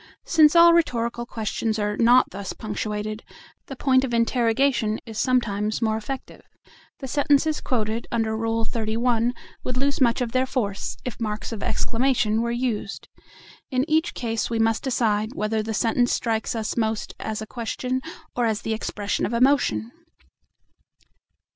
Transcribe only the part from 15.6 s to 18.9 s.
the sentence strikes us most as a question or as the